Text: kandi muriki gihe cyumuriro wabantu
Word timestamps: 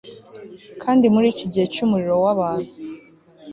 kandi 0.83 1.03
muriki 1.13 1.45
gihe 1.53 1.65
cyumuriro 1.73 2.15
wabantu 2.25 2.69